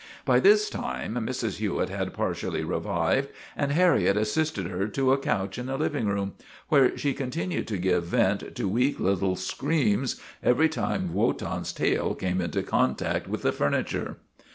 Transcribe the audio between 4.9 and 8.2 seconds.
a couch in the living room, where she continued to give